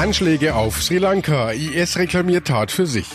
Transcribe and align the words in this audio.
Anschläge 0.00 0.54
auf 0.54 0.82
Sri 0.82 0.96
Lanka. 0.96 1.50
IS 1.50 1.98
reklamiert 1.98 2.46
Tat 2.46 2.70
für 2.70 2.86
sich. 2.86 3.06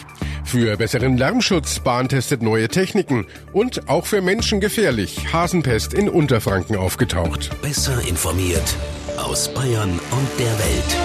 Für 0.43 0.77
besseren 0.77 1.17
Lärmschutz 1.17 1.79
Bahn 1.79 2.09
testet 2.09 2.43
neue 2.43 2.67
Techniken 2.67 3.25
und 3.53 3.89
auch 3.89 4.05
für 4.05 4.21
Menschen 4.21 4.59
gefährlich. 4.59 5.33
Hasenpest 5.33 5.95
in 5.95 6.07
Unterfranken 6.07 6.75
aufgetaucht. 6.75 7.49
Besser 7.63 7.99
informiert 8.07 8.75
aus 9.17 9.51
Bayern 9.51 9.99
und 10.11 10.29
der 10.37 10.59
Welt. 10.59 10.97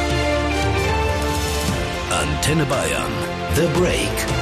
Antenne 2.10 2.66
Bayern. 2.66 3.12
The 3.54 3.80
Break. 3.80 4.39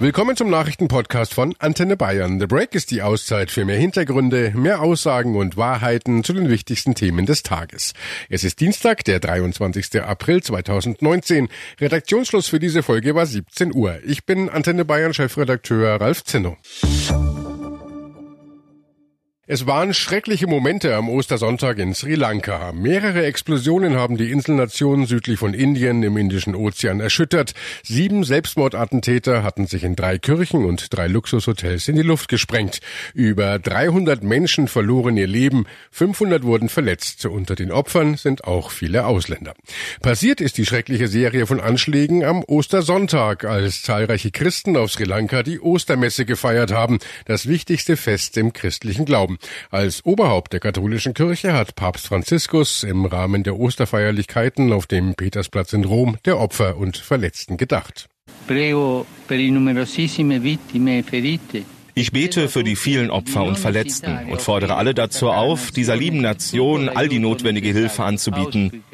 Willkommen 0.00 0.34
zum 0.34 0.48
Nachrichtenpodcast 0.48 1.34
von 1.34 1.54
Antenne 1.58 1.94
Bayern. 1.94 2.40
The 2.40 2.46
Break 2.46 2.74
ist 2.74 2.90
die 2.90 3.02
Auszeit 3.02 3.50
für 3.50 3.66
mehr 3.66 3.76
Hintergründe, 3.76 4.50
mehr 4.56 4.80
Aussagen 4.80 5.36
und 5.36 5.58
Wahrheiten 5.58 6.24
zu 6.24 6.32
den 6.32 6.48
wichtigsten 6.48 6.94
Themen 6.94 7.26
des 7.26 7.42
Tages. 7.42 7.92
Es 8.30 8.42
ist 8.42 8.60
Dienstag, 8.60 9.04
der 9.04 9.20
23. 9.20 10.00
April 10.00 10.42
2019. 10.42 11.50
Redaktionsschluss 11.78 12.48
für 12.48 12.58
diese 12.58 12.82
Folge 12.82 13.14
war 13.14 13.26
17 13.26 13.74
Uhr. 13.74 13.98
Ich 14.06 14.24
bin 14.24 14.48
Antenne 14.48 14.86
Bayern 14.86 15.12
Chefredakteur 15.12 16.00
Ralf 16.00 16.24
Zinno. 16.24 16.56
Es 19.52 19.66
waren 19.66 19.94
schreckliche 19.94 20.46
Momente 20.46 20.94
am 20.94 21.08
Ostersonntag 21.08 21.78
in 21.78 21.92
Sri 21.92 22.14
Lanka. 22.14 22.70
Mehrere 22.72 23.26
Explosionen 23.26 23.96
haben 23.96 24.16
die 24.16 24.30
Inselnation 24.30 25.06
südlich 25.06 25.40
von 25.40 25.54
Indien 25.54 26.04
im 26.04 26.16
Indischen 26.16 26.54
Ozean 26.54 27.00
erschüttert. 27.00 27.54
Sieben 27.82 28.22
Selbstmordattentäter 28.22 29.42
hatten 29.42 29.66
sich 29.66 29.82
in 29.82 29.96
drei 29.96 30.18
Kirchen 30.18 30.64
und 30.64 30.96
drei 30.96 31.08
Luxushotels 31.08 31.88
in 31.88 31.96
die 31.96 32.02
Luft 32.02 32.28
gesprengt. 32.28 32.78
Über 33.12 33.58
300 33.58 34.22
Menschen 34.22 34.68
verloren 34.68 35.16
ihr 35.16 35.26
Leben, 35.26 35.66
500 35.90 36.44
wurden 36.44 36.68
verletzt. 36.68 37.26
Unter 37.26 37.56
den 37.56 37.72
Opfern 37.72 38.16
sind 38.16 38.44
auch 38.44 38.70
viele 38.70 39.04
Ausländer. 39.04 39.54
Passiert 40.00 40.40
ist 40.40 40.58
die 40.58 40.66
schreckliche 40.66 41.08
Serie 41.08 41.48
von 41.48 41.58
Anschlägen 41.58 42.22
am 42.22 42.44
Ostersonntag, 42.44 43.44
als 43.44 43.82
zahlreiche 43.82 44.30
Christen 44.30 44.76
auf 44.76 44.92
Sri 44.92 45.02
Lanka 45.02 45.42
die 45.42 45.58
Ostermesse 45.58 46.24
gefeiert 46.24 46.70
haben, 46.70 47.00
das 47.24 47.48
wichtigste 47.48 47.96
Fest 47.96 48.36
im 48.36 48.52
christlichen 48.52 49.06
Glauben. 49.06 49.38
Als 49.70 50.04
Oberhaupt 50.04 50.52
der 50.52 50.60
katholischen 50.60 51.14
Kirche 51.14 51.52
hat 51.52 51.74
Papst 51.74 52.06
Franziskus 52.06 52.82
im 52.82 53.04
Rahmen 53.04 53.42
der 53.42 53.58
Osterfeierlichkeiten 53.58 54.72
auf 54.72 54.86
dem 54.86 55.14
Petersplatz 55.14 55.72
in 55.72 55.84
Rom 55.84 56.16
der 56.24 56.38
Opfer 56.38 56.76
und 56.76 56.96
Verletzten 56.96 57.56
gedacht. 57.56 58.08
Prego 58.46 59.06
per 59.28 59.38
i 59.38 59.50
numerosissime 59.50 60.42
vittime 60.42 60.98
e 60.98 61.02
ferite. 61.02 61.64
Ich 61.94 62.12
bete 62.12 62.48
für 62.48 62.64
die 62.64 62.76
vielen 62.76 63.10
Opfer 63.10 63.44
und 63.44 63.58
Verletzten 63.58 64.30
und 64.30 64.40
fordere 64.40 64.76
alle 64.76 64.94
dazu 64.94 65.28
auf, 65.30 65.70
dieser 65.70 65.96
lieben 65.96 66.20
Nation 66.20 66.88
all 66.88 67.08
die 67.08 67.18
notwendige 67.18 67.70
Hilfe 67.70 68.04
anzubieten. 68.04 68.84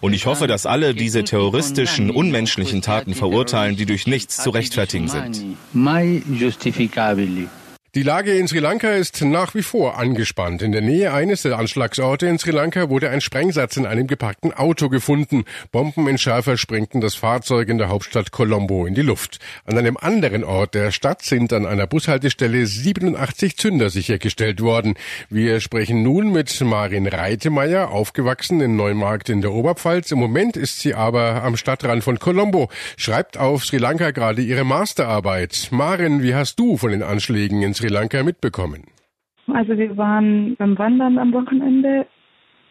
Und 0.00 0.12
ich 0.12 0.26
hoffe, 0.26 0.46
dass 0.46 0.66
alle 0.66 0.94
diese 0.94 1.24
terroristischen, 1.24 2.10
unmenschlichen 2.10 2.82
Taten 2.82 3.14
verurteilen, 3.14 3.76
die 3.76 3.86
durch 3.86 4.06
nichts 4.06 4.42
zu 4.42 4.50
rechtfertigen 4.50 5.08
sind. 5.08 5.44
Die 7.96 8.02
Lage 8.02 8.36
in 8.36 8.46
Sri 8.46 8.58
Lanka 8.58 8.90
ist 8.90 9.22
nach 9.24 9.54
wie 9.54 9.62
vor 9.62 9.96
angespannt. 9.96 10.60
In 10.60 10.70
der 10.70 10.82
Nähe 10.82 11.14
eines 11.14 11.40
der 11.40 11.58
Anschlagsorte 11.58 12.26
in 12.26 12.38
Sri 12.38 12.50
Lanka 12.50 12.90
wurde 12.90 13.08
ein 13.08 13.22
Sprengsatz 13.22 13.78
in 13.78 13.86
einem 13.86 14.06
geparkten 14.06 14.52
Auto 14.52 14.90
gefunden. 14.90 15.46
Bombenentschärfer 15.72 16.58
sprengten 16.58 17.00
das 17.00 17.14
Fahrzeug 17.14 17.70
in 17.70 17.78
der 17.78 17.88
Hauptstadt 17.88 18.32
Colombo 18.32 18.84
in 18.84 18.94
die 18.94 19.00
Luft. 19.00 19.38
An 19.64 19.78
einem 19.78 19.96
anderen 19.96 20.44
Ort 20.44 20.74
der 20.74 20.90
Stadt 20.90 21.22
sind 21.22 21.54
an 21.54 21.64
einer 21.64 21.86
Bushaltestelle 21.86 22.66
87 22.66 23.56
Zünder 23.56 23.88
sichergestellt 23.88 24.60
worden. 24.60 24.92
Wir 25.30 25.60
sprechen 25.60 26.02
nun 26.02 26.30
mit 26.30 26.60
Marin 26.60 27.06
Reitemeyer, 27.06 27.92
aufgewachsen 27.92 28.60
in 28.60 28.76
Neumarkt 28.76 29.30
in 29.30 29.40
der 29.40 29.52
Oberpfalz. 29.52 30.10
Im 30.10 30.18
Moment 30.18 30.58
ist 30.58 30.80
sie 30.80 30.92
aber 30.92 31.42
am 31.42 31.56
Stadtrand 31.56 32.04
von 32.04 32.18
Colombo, 32.18 32.68
schreibt 32.98 33.38
auf 33.38 33.64
Sri 33.64 33.78
Lanka 33.78 34.10
gerade 34.10 34.42
ihre 34.42 34.64
Masterarbeit. 34.64 35.68
Marin, 35.70 36.22
wie 36.22 36.34
hast 36.34 36.60
du 36.60 36.76
von 36.76 36.90
den 36.90 37.02
Anschlägen 37.02 37.62
in 37.62 37.72
Sri 37.72 37.85
Sri 37.86 37.94
Lanka 37.94 38.22
mitbekommen? 38.24 38.82
Also 39.52 39.78
wir 39.78 39.96
waren 39.96 40.56
beim 40.56 40.76
Wandern 40.76 41.18
am 41.18 41.32
Wochenende 41.32 42.04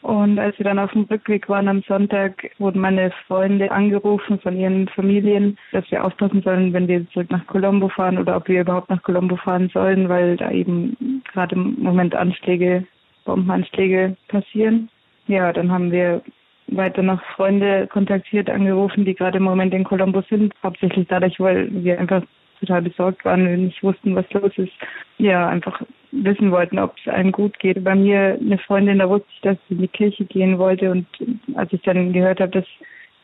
und 0.02 0.38
als 0.38 0.58
wir 0.60 0.66
dann 0.66 0.78
auf 0.78 0.92
dem 0.92 1.04
Rückweg 1.04 1.48
waren 1.48 1.70
am 1.70 1.82
Sonntag, 1.88 2.52
wurden 2.60 2.82
meine 2.82 3.12
Freunde 3.26 3.72
angerufen 3.72 4.40
von 4.40 4.58
ihren 4.58 4.90
Familien, 4.90 5.58
dass 5.72 5.90
wir 5.90 6.04
aufpassen 6.04 6.42
sollen, 6.42 6.74
wenn 6.74 6.90
wir 6.90 7.10
zurück 7.12 7.32
nach 7.32 7.48
Colombo 7.48 7.88
fahren 7.88 8.18
oder 8.18 8.36
ob 8.36 8.50
wir 8.50 8.60
überhaupt 8.60 8.90
nach 8.90 9.02
Colombo 9.04 9.38
fahren 9.38 9.70
sollen, 9.74 10.10
weil 10.10 10.36
da 10.36 10.52
eben 10.52 11.24
gerade 11.32 11.56
im 11.56 11.82
Moment 11.82 12.14
Anschläge, 12.14 12.86
Bombenanschläge 13.24 14.18
passieren. 14.28 14.90
Ja, 15.28 15.54
dann 15.54 15.72
haben 15.72 15.94
wir 15.94 16.22
weiter 16.68 17.04
noch 17.04 17.24
Freunde 17.38 17.88
kontaktiert, 17.88 18.50
angerufen, 18.50 19.06
die 19.06 19.16
gerade 19.16 19.38
im 19.38 19.44
Moment 19.44 19.74
in 19.74 19.86
Colombo 19.86 20.24
sind. 20.30 20.54
Hauptsächlich 20.62 21.08
dadurch, 21.08 21.40
weil 21.40 21.70
wir 21.72 22.00
einfach 22.00 22.22
total 22.66 22.82
besorgt 22.82 23.26
waren 23.26 23.48
und 23.48 23.66
nicht 23.66 23.84
wussten, 23.84 24.16
was 24.16 24.26
los 24.32 24.52
ist. 24.58 24.74
Ja, 25.18 25.48
einfach 25.48 25.82
wissen 26.12 26.52
wollten, 26.52 26.80
ob 26.80 26.96
es 26.98 27.12
einem 27.12 27.32
gut 27.32 27.58
geht. 27.60 27.84
Bei 27.84 27.96
mir 27.96 28.38
eine 28.40 28.58
Freundin, 28.58 29.00
da 29.00 29.10
wusste 29.10 29.28
ich, 29.34 29.42
dass 29.42 29.58
sie 29.68 29.76
in 29.76 29.82
die 29.82 29.88
Kirche 29.88 30.26
gehen 30.26 30.58
wollte 30.58 30.92
und 30.92 31.08
als 31.56 31.72
ich 31.74 31.82
dann 31.82 32.14
gehört 32.14 32.40
habe, 32.40 32.52
dass 32.52 32.66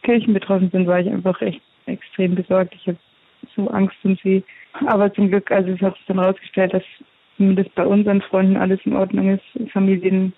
Kirchen 0.03 0.33
betroffen 0.33 0.69
sind, 0.71 0.87
war 0.87 0.99
ich 0.99 1.09
einfach 1.09 1.41
echt 1.41 1.61
extrem 1.85 2.35
besorgt. 2.35 2.75
Ich 2.75 2.87
habe 2.87 2.97
so 3.55 3.67
Angst 3.69 3.97
um 4.03 4.17
sie. 4.23 4.43
Aber 4.87 5.13
zum 5.13 5.29
Glück, 5.29 5.51
also 5.51 5.71
es 5.71 5.81
hat 5.81 5.95
sich 5.95 6.05
dann 6.07 6.19
herausgestellt, 6.19 6.73
dass 6.73 6.83
zumindest 7.37 7.73
bei 7.75 7.85
unseren 7.85 8.21
Freunden 8.21 8.57
alles 8.57 8.79
in 8.85 8.95
Ordnung 8.95 9.29
ist, 9.29 9.71
Familien 9.71 10.33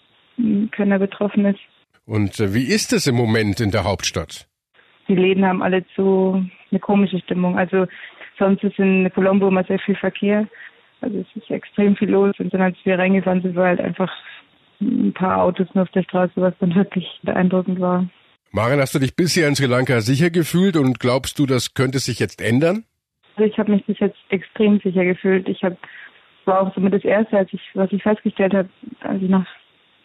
keiner 0.71 0.99
betroffen 0.99 1.45
ist. 1.45 1.59
Und 2.05 2.39
äh, 2.39 2.53
wie 2.53 2.65
ist 2.65 2.93
es 2.93 3.07
im 3.07 3.15
Moment 3.15 3.59
in 3.59 3.71
der 3.71 3.83
Hauptstadt? 3.83 4.47
Die 5.07 5.15
Läden 5.15 5.45
haben 5.45 5.61
alle 5.61 5.85
zu 5.95 6.45
eine 6.71 6.79
komische 6.79 7.19
Stimmung. 7.19 7.57
Also 7.57 7.87
Sonst 8.37 8.63
ist 8.63 8.79
in 8.79 9.11
Colombo 9.13 9.47
immer 9.47 9.63
sehr 9.63 9.79
viel 9.79 9.95
Verkehr. 9.95 10.47
Also 11.01 11.19
es 11.19 11.41
ist 11.41 11.51
extrem 11.51 11.95
viel 11.95 12.09
los. 12.09 12.33
Und 12.39 12.53
dann, 12.53 12.61
als 12.61 12.77
wir 12.83 12.97
reingefahren 12.97 13.41
sind, 13.41 13.55
war 13.55 13.67
halt 13.67 13.81
einfach 13.81 14.11
ein 14.81 15.13
paar 15.13 15.41
Autos 15.41 15.67
nur 15.73 15.83
auf 15.83 15.91
der 15.91 16.03
Straße, 16.03 16.33
was 16.35 16.53
dann 16.59 16.75
wirklich 16.75 17.07
beeindruckend 17.23 17.79
war. 17.79 18.07
Maren, 18.51 18.79
hast 18.79 18.95
du 18.95 18.99
dich 18.99 19.15
bisher 19.15 19.47
in 19.47 19.55
Sri 19.55 19.65
Lanka 19.65 20.01
sicher 20.01 20.29
gefühlt 20.29 20.77
und 20.77 20.99
glaubst 20.99 21.39
du, 21.39 21.45
das 21.45 21.73
könnte 21.73 21.99
sich 21.99 22.19
jetzt 22.19 22.41
ändern? 22.41 22.83
Also 23.35 23.49
ich 23.49 23.57
habe 23.57 23.71
mich 23.71 23.85
bis 23.85 23.99
jetzt 23.99 24.17
extrem 24.29 24.79
sicher 24.79 25.03
gefühlt. 25.05 25.49
Ich 25.49 25.63
habe 25.63 25.77
war 26.45 26.61
auch 26.61 26.75
somit 26.75 26.93
das 26.93 27.05
erste, 27.05 27.37
als 27.37 27.53
ich 27.53 27.61
was 27.73 27.91
ich 27.91 28.03
festgestellt 28.03 28.53
habe, 28.53 28.69
als 29.01 29.21
ich 29.21 29.29
nach 29.29 29.45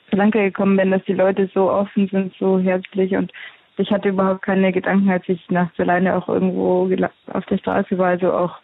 Sri 0.09 0.17
Lanka 0.17 0.39
gekommen 0.39 0.77
bin, 0.77 0.91
dass 0.91 1.05
die 1.05 1.15
Leute 1.15 1.51
so 1.53 1.71
offen 1.71 2.09
sind, 2.09 2.33
so 2.39 2.59
herzlich 2.59 3.15
und 3.17 3.33
ich 3.79 3.91
hatte 3.91 4.09
überhaupt 4.09 4.43
keine 4.43 4.73
Gedanken, 4.73 5.11
als 5.11 5.29
ich 5.29 5.49
nachts 5.51 5.79
alleine 5.79 6.17
auch 6.17 6.29
irgendwo 6.29 6.91
auf 7.33 7.47
der 7.47 7.59
Straße 7.59 7.97
war. 7.99 8.09
Also 8.09 8.33
auch, 8.33 8.59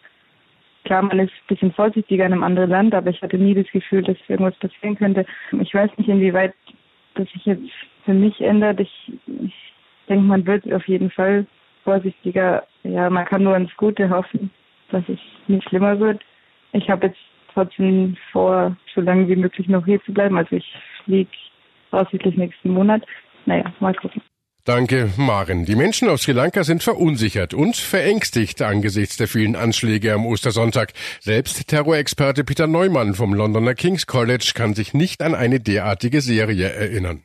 klar, 0.83 1.03
man 1.03 1.19
ist 1.19 1.31
ein 1.31 1.47
bisschen 1.47 1.73
vorsichtiger 1.73 2.25
in 2.25 2.33
einem 2.33 2.43
anderen 2.43 2.69
Land, 2.69 2.93
aber 2.93 3.09
ich 3.09 3.21
hatte 3.21 3.37
nie 3.37 3.53
das 3.53 3.71
Gefühl, 3.71 4.03
dass 4.03 4.17
irgendwas 4.27 4.55
passieren 4.55 4.97
könnte. 4.97 5.25
Ich 5.61 5.73
weiß 5.73 5.89
nicht, 5.97 6.09
inwieweit 6.09 6.53
das 7.15 7.29
sich 7.29 7.45
jetzt 7.45 7.69
für 8.03 8.13
mich 8.13 8.39
ändert. 8.41 8.79
Ich, 8.79 9.13
ich 9.27 9.73
denke, 10.09 10.25
man 10.25 10.45
wird 10.45 10.71
auf 10.71 10.87
jeden 10.87 11.09
Fall 11.09 11.45
vorsichtiger. 11.83 12.63
Ja, 12.83 13.09
man 13.09 13.25
kann 13.25 13.43
nur 13.43 13.55
ins 13.55 13.75
Gute 13.77 14.09
hoffen, 14.09 14.51
dass 14.91 15.03
es 15.07 15.19
nicht 15.47 15.67
schlimmer 15.69 15.99
wird. 15.99 16.21
Ich 16.73 16.89
habe 16.89 17.07
jetzt 17.07 17.19
trotzdem 17.53 18.17
vor, 18.31 18.75
so 18.93 19.01
lange 19.01 19.27
wie 19.27 19.35
möglich 19.35 19.67
noch 19.69 19.85
hier 19.85 20.03
zu 20.03 20.13
bleiben. 20.13 20.37
Also 20.37 20.57
ich 20.57 20.73
fliege 21.05 21.29
voraussichtlich 21.89 22.35
nächsten 22.35 22.69
Monat. 22.69 23.03
Naja, 23.45 23.71
mal 23.79 23.95
gucken. 23.95 24.21
Danke, 24.65 25.11
Maren. 25.15 25.65
Die 25.65 25.75
Menschen 25.75 26.09
auf 26.09 26.21
Sri 26.21 26.31
Lanka 26.31 26.63
sind 26.63 26.81
verunsichert 26.81 27.53
und 27.53 27.77
verängstigt 27.77 28.63
angesichts 28.63 29.15
der 29.15 29.27
vielen 29.27 29.55
Anschläge 29.55 30.11
am 30.11 30.25
Ostersonntag. 30.25 30.91
Selbst 31.21 31.67
Terrorexperte 31.67 32.43
Peter 32.43 32.65
Neumann 32.65 33.13
vom 33.13 33.35
Londoner 33.35 33.75
King's 33.75 34.07
College 34.07 34.53
kann 34.55 34.73
sich 34.73 34.95
nicht 34.95 35.21
an 35.21 35.35
eine 35.35 35.59
derartige 35.59 36.19
Serie 36.19 36.67
erinnern. 36.67 37.21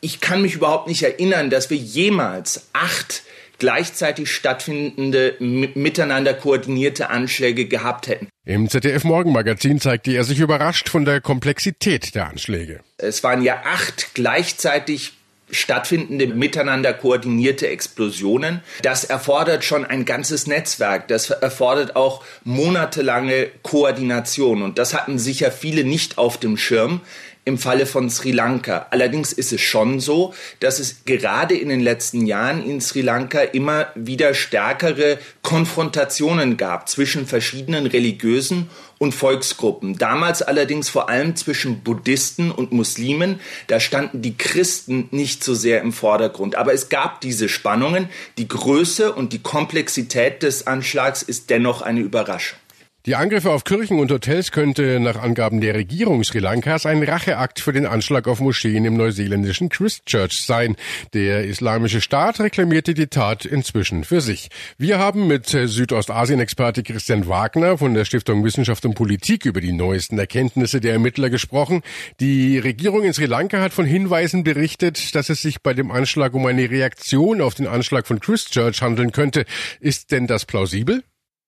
Ich 0.00 0.20
kann 0.20 0.40
mich 0.40 0.54
überhaupt 0.54 0.86
nicht 0.86 1.02
erinnern, 1.02 1.50
dass 1.50 1.68
wir 1.68 1.76
jemals 1.76 2.68
acht 2.72 3.24
gleichzeitig 3.58 4.30
stattfindende, 4.30 5.34
miteinander 5.40 6.32
koordinierte 6.32 7.10
Anschläge 7.10 7.64
gehabt 7.66 8.06
hätten. 8.06 8.28
Im 8.44 8.68
ZDF 8.68 9.02
Morgenmagazin 9.02 9.80
zeigte 9.80 10.12
er 10.12 10.22
sich 10.22 10.38
überrascht 10.38 10.88
von 10.88 11.04
der 11.04 11.20
Komplexität 11.20 12.14
der 12.14 12.28
Anschläge. 12.28 12.82
Es 12.98 13.24
waren 13.24 13.42
ja 13.42 13.62
acht 13.64 14.14
gleichzeitig 14.14 15.14
stattfindende, 15.60 16.26
miteinander 16.28 16.92
koordinierte 16.92 17.68
Explosionen. 17.68 18.60
Das 18.82 19.04
erfordert 19.04 19.64
schon 19.64 19.84
ein 19.84 20.04
ganzes 20.04 20.46
Netzwerk. 20.46 21.08
Das 21.08 21.30
erfordert 21.30 21.96
auch 21.96 22.24
monatelange 22.44 23.48
Koordination. 23.62 24.62
Und 24.62 24.78
das 24.78 24.94
hatten 24.94 25.18
sicher 25.18 25.50
viele 25.50 25.84
nicht 25.84 26.18
auf 26.18 26.38
dem 26.38 26.56
Schirm. 26.56 27.00
Im 27.44 27.58
Falle 27.58 27.86
von 27.86 28.08
Sri 28.08 28.30
Lanka. 28.30 28.86
Allerdings 28.90 29.32
ist 29.32 29.52
es 29.52 29.60
schon 29.60 30.00
so, 30.00 30.32
dass 30.60 30.78
es 30.78 31.04
gerade 31.04 31.54
in 31.54 31.68
den 31.68 31.80
letzten 31.80 32.26
Jahren 32.26 32.64
in 32.64 32.80
Sri 32.80 33.02
Lanka 33.02 33.40
immer 33.40 33.88
wieder 33.94 34.34
stärkere 34.34 35.18
Konfrontationen 35.42 36.56
gab 36.56 36.88
zwischen 36.88 37.26
verschiedenen 37.26 37.86
religiösen 37.86 38.70
und 38.98 39.12
Volksgruppen. 39.12 39.98
Damals 39.98 40.40
allerdings 40.40 40.88
vor 40.88 41.08
allem 41.08 41.36
zwischen 41.36 41.82
Buddhisten 41.82 42.50
und 42.50 42.72
Muslimen. 42.72 43.40
Da 43.66 43.78
standen 43.80 44.22
die 44.22 44.36
Christen 44.36 45.08
nicht 45.10 45.44
so 45.44 45.54
sehr 45.54 45.82
im 45.82 45.92
Vordergrund. 45.92 46.56
Aber 46.56 46.72
es 46.72 46.88
gab 46.88 47.20
diese 47.20 47.48
Spannungen. 47.48 48.08
Die 48.38 48.48
Größe 48.48 49.12
und 49.12 49.32
die 49.32 49.42
Komplexität 49.42 50.42
des 50.42 50.66
Anschlags 50.66 51.22
ist 51.22 51.50
dennoch 51.50 51.82
eine 51.82 52.00
Überraschung. 52.00 52.58
Die 53.06 53.16
Angriffe 53.16 53.50
auf 53.50 53.64
Kirchen 53.64 53.98
und 53.98 54.10
Hotels 54.10 54.50
könnte 54.50 54.98
nach 54.98 55.16
Angaben 55.16 55.60
der 55.60 55.74
Regierung 55.74 56.24
Sri 56.24 56.38
Lankas 56.38 56.86
ein 56.86 57.02
Racheakt 57.02 57.60
für 57.60 57.74
den 57.74 57.84
Anschlag 57.84 58.26
auf 58.26 58.40
Moscheen 58.40 58.86
im 58.86 58.96
neuseeländischen 58.96 59.68
Christchurch 59.68 60.42
sein. 60.42 60.74
Der 61.12 61.44
Islamische 61.44 62.00
Staat 62.00 62.40
reklamierte 62.40 62.94
die 62.94 63.08
Tat 63.08 63.44
inzwischen 63.44 64.04
für 64.04 64.22
sich. 64.22 64.48
Wir 64.78 64.98
haben 64.98 65.26
mit 65.26 65.48
Südostasien-Experte 65.48 66.82
Christian 66.82 67.28
Wagner 67.28 67.76
von 67.76 67.92
der 67.92 68.06
Stiftung 68.06 68.42
Wissenschaft 68.42 68.86
und 68.86 68.94
Politik 68.94 69.44
über 69.44 69.60
die 69.60 69.74
neuesten 69.74 70.18
Erkenntnisse 70.18 70.80
der 70.80 70.94
Ermittler 70.94 71.28
gesprochen. 71.28 71.82
Die 72.20 72.58
Regierung 72.58 73.04
in 73.04 73.12
Sri 73.12 73.26
Lanka 73.26 73.60
hat 73.60 73.74
von 73.74 73.84
Hinweisen 73.84 74.44
berichtet, 74.44 75.14
dass 75.14 75.28
es 75.28 75.42
sich 75.42 75.60
bei 75.60 75.74
dem 75.74 75.90
Anschlag 75.90 76.32
um 76.32 76.46
eine 76.46 76.70
Reaktion 76.70 77.42
auf 77.42 77.54
den 77.54 77.66
Anschlag 77.66 78.06
von 78.06 78.18
Christchurch 78.18 78.80
handeln 78.80 79.12
könnte. 79.12 79.44
Ist 79.78 80.10
denn 80.10 80.26
das 80.26 80.46
plausibel? 80.46 81.02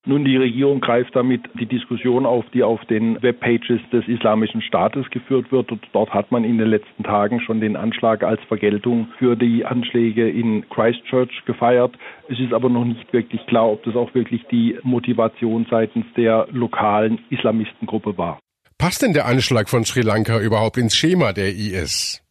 Nun, 0.09 0.25
die 0.25 0.37
Regierung 0.37 0.81
greift 0.81 1.17
damit 1.17 1.43
die 1.59 1.67
Diskussion 1.67 2.27
auf, 2.27 2.45
die 2.55 2.63
auf 2.63 2.85
den 2.85 3.21
Webpages 3.23 3.81
des 3.93 4.07
Islamischen 4.07 4.63
Staates 4.63 5.11
geführt 5.11 5.51
wird. 5.51 5.73
Und 5.73 5.85
dort 5.93 6.15
hat 6.15 6.31
man 6.31 6.45
in 6.45 6.59
den 6.59 6.69
letzten 6.69 7.03
Tagen 7.03 7.41
schon 7.41 7.61
den 7.61 7.75
Anschlag 7.75 8.23
als 8.23 8.41
Vergeltung 8.45 9.09
für 9.19 9.35
die 9.35 9.65
Anschläge 9.65 10.31
in 10.31 10.65
Christchurch 10.69 11.45
gefeiert. 11.45 11.99
Es 12.29 12.39
ist 12.39 12.53
aber 12.53 12.69
noch 12.69 12.85
nicht 12.85 13.13
wirklich 13.13 13.45
klar, 13.47 13.69
ob 13.69 13.83
das 13.83 13.97
auch 13.97 14.15
wirklich 14.15 14.45
die 14.49 14.79
Motivation 14.85 15.67
seitens 15.69 16.07
der 16.17 16.47
lokalen 16.53 17.19
Islamistengruppe 17.31 18.17
war. 18.17 18.39
Passt 18.79 19.03
denn 19.03 19.13
der 19.13 19.27
Anschlag 19.27 19.69
von 19.69 19.85
Sri 19.85 20.03
Lanka 20.03 20.39
überhaupt 20.39 20.77
ins 20.77 20.95
Schema 20.95 21.33
der 21.33 21.49
IS? 21.49 22.23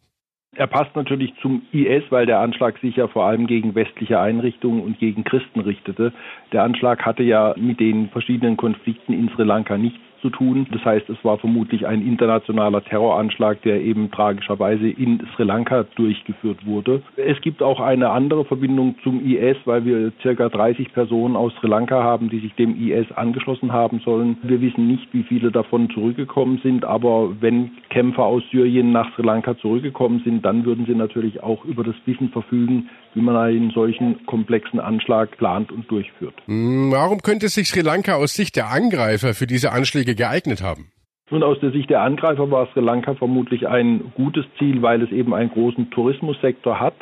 Er 0.57 0.67
passt 0.67 0.95
natürlich 0.95 1.33
zum 1.41 1.63
IS, 1.73 2.03
weil 2.09 2.25
der 2.25 2.39
Anschlag 2.39 2.77
sich 2.79 2.95
ja 2.95 3.07
vor 3.07 3.25
allem 3.25 3.45
gegen 3.45 3.75
westliche 3.75 4.19
Einrichtungen 4.19 4.81
und 4.81 4.99
gegen 4.99 5.25
Christen 5.25 5.59
richtete. 5.59 6.13
Der 6.53 6.63
Anschlag 6.63 7.05
hatte 7.05 7.23
ja 7.23 7.53
mit 7.57 7.81
den 7.81 8.09
verschiedenen 8.09 8.55
Konflikten 8.55 9.11
in 9.11 9.29
Sri 9.29 9.43
Lanka 9.43 9.77
nichts 9.77 9.99
zu 10.21 10.29
tun. 10.29 10.67
Das 10.71 10.83
heißt, 10.83 11.09
es 11.09 11.17
war 11.23 11.37
vermutlich 11.37 11.85
ein 11.87 12.05
internationaler 12.05 12.83
Terroranschlag, 12.83 13.61
der 13.63 13.81
eben 13.81 14.11
tragischerweise 14.11 14.87
in 14.87 15.25
Sri 15.35 15.43
Lanka 15.43 15.85
durchgeführt 15.95 16.65
wurde. 16.65 17.01
Es 17.15 17.39
gibt 17.41 17.61
auch 17.61 17.79
eine 17.79 18.09
andere 18.09 18.45
Verbindung 18.45 18.95
zum 19.03 19.25
IS, 19.25 19.57
weil 19.65 19.85
wir 19.85 20.11
circa 20.21 20.49
30 20.49 20.93
Personen 20.93 21.35
aus 21.35 21.53
Sri 21.59 21.67
Lanka 21.67 22.03
haben, 22.03 22.29
die 22.29 22.39
sich 22.39 22.53
dem 22.55 22.75
IS 22.79 23.11
angeschlossen 23.13 23.71
haben 23.71 23.99
sollen. 23.99 24.37
Wir 24.43 24.61
wissen 24.61 24.87
nicht, 24.87 25.07
wie 25.13 25.23
viele 25.23 25.51
davon 25.51 25.89
zurückgekommen 25.89 26.59
sind, 26.63 26.85
aber 26.85 27.41
wenn 27.41 27.71
Kämpfer 27.89 28.23
aus 28.23 28.43
Syrien 28.51 28.91
nach 28.91 29.13
Sri 29.15 29.23
Lanka 29.23 29.57
zurückgekommen 29.57 30.21
sind, 30.23 30.45
dann 30.45 30.65
würden 30.65 30.85
sie 30.85 30.95
natürlich 30.95 31.43
auch 31.43 31.63
über 31.65 31.83
das 31.83 31.95
Wissen 32.05 32.29
verfügen, 32.29 32.89
wie 33.15 33.21
man 33.21 33.35
einen 33.35 33.71
solchen 33.71 34.25
komplexen 34.25 34.79
Anschlag 34.79 35.37
plant 35.37 35.71
und 35.71 35.89
durchführt. 35.89 36.35
Hm, 36.45 36.91
warum 36.91 37.21
könnte 37.21 37.47
sich 37.47 37.69
Sri 37.69 37.81
Lanka 37.81 38.15
aus 38.15 38.33
Sicht 38.33 38.55
der 38.55 38.69
Angreifer 38.69 39.33
für 39.33 39.47
diese 39.47 39.71
Anschläge 39.71 40.14
geeignet 40.15 40.63
haben? 40.63 40.91
Nun, 41.31 41.41
aus 41.41 41.59
der 41.59 41.71
Sicht 41.71 41.89
der 41.89 42.01
Angreifer 42.01 42.51
war 42.51 42.67
Sri 42.67 42.81
Lanka 42.81 43.15
vermutlich 43.15 43.67
ein 43.67 44.11
gutes 44.15 44.45
Ziel, 44.59 44.81
weil 44.81 45.01
es 45.01 45.11
eben 45.11 45.33
einen 45.33 45.49
großen 45.49 45.89
Tourismussektor 45.89 46.79
hat 46.79 46.95